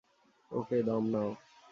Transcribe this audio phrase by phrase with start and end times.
[0.51, 1.29] ওকে, দম নাও!